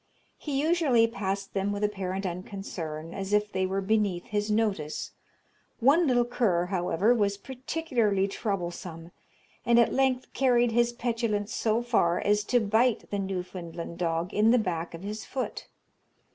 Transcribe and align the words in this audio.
He 0.39 0.59
usually 0.59 1.05
passed 1.05 1.53
them 1.53 1.71
with 1.71 1.83
apparent 1.83 2.25
unconcern, 2.25 3.13
as 3.13 3.33
if 3.33 3.51
they 3.51 3.67
were 3.67 3.81
beneath 3.81 4.23
his 4.25 4.49
notice. 4.49 5.11
One 5.79 6.07
little 6.07 6.25
cur, 6.25 6.65
however, 6.65 7.13
was 7.13 7.37
particularly 7.37 8.27
troublesome, 8.27 9.11
and 9.63 9.77
at 9.77 9.93
length 9.93 10.33
carried 10.33 10.71
his 10.71 10.91
petulance 10.91 11.53
so 11.53 11.83
far 11.83 12.19
as 12.19 12.43
to 12.45 12.59
bite 12.59 13.11
the 13.11 13.19
Newfoundland 13.19 13.99
dog 13.99 14.33
in 14.33 14.49
the 14.49 14.57
back 14.57 14.95
of 14.95 15.03
his 15.03 15.23
foot. 15.23 15.67